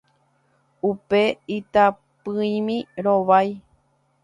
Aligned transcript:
upe 0.89 1.21
itapỹimi 1.57 2.77
rovái 3.03 3.49